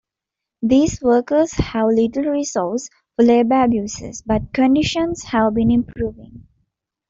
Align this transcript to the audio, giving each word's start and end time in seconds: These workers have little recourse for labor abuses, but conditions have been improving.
These 0.63 0.99
workers 1.03 1.51
have 1.53 1.89
little 1.89 2.23
recourse 2.23 2.89
for 3.15 3.23
labor 3.23 3.61
abuses, 3.63 4.23
but 4.25 4.51
conditions 4.51 5.21
have 5.25 5.53
been 5.53 5.69
improving. 5.69 6.47